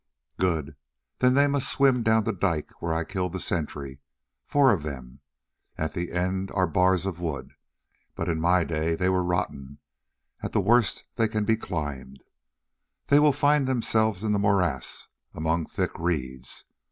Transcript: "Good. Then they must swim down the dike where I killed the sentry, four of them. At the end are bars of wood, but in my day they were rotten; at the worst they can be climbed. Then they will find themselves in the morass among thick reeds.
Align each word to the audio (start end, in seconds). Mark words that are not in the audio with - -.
"Good. 0.39 0.77
Then 1.19 1.35
they 1.35 1.45
must 1.45 1.69
swim 1.69 2.01
down 2.01 2.23
the 2.23 2.33
dike 2.33 2.71
where 2.81 2.91
I 2.91 3.03
killed 3.03 3.33
the 3.33 3.39
sentry, 3.39 3.99
four 4.47 4.71
of 4.71 4.81
them. 4.81 5.19
At 5.77 5.93
the 5.93 6.11
end 6.11 6.49
are 6.55 6.65
bars 6.65 7.05
of 7.05 7.19
wood, 7.19 7.53
but 8.15 8.27
in 8.27 8.41
my 8.41 8.63
day 8.63 8.95
they 8.95 9.09
were 9.09 9.23
rotten; 9.23 9.77
at 10.41 10.53
the 10.53 10.59
worst 10.59 11.03
they 11.17 11.27
can 11.27 11.45
be 11.45 11.55
climbed. 11.55 12.17
Then 13.05 13.17
they 13.17 13.19
will 13.19 13.31
find 13.31 13.67
themselves 13.67 14.23
in 14.23 14.31
the 14.31 14.39
morass 14.39 15.07
among 15.35 15.67
thick 15.67 15.91
reeds. 15.99 16.65